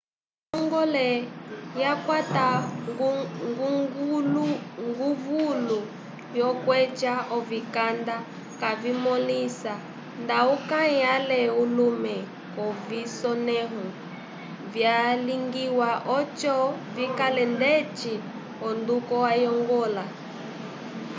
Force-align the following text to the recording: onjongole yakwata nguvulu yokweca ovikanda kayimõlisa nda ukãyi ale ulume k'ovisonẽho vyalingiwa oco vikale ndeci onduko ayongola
onjongole 0.57 1.07
yakwata 1.83 2.47
nguvulu 3.49 5.77
yokweca 6.39 7.13
ovikanda 7.37 8.15
kayimõlisa 8.59 9.73
nda 10.21 10.37
ukãyi 10.55 10.99
ale 11.15 11.41
ulume 11.61 12.15
k'ovisonẽho 12.53 13.83
vyalingiwa 14.73 15.89
oco 16.17 16.55
vikale 16.95 17.43
ndeci 17.55 18.13
onduko 18.67 19.15
ayongola 19.33 20.03